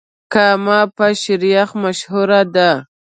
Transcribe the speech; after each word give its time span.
کامه 0.33 0.79
په 0.95 1.05
شيريخ 1.21 1.67
مشهوره 1.83 2.41
ده. 2.55 2.69